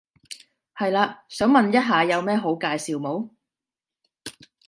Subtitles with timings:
[0.75, 3.29] 係嘞，想問一下有咩好介紹冇？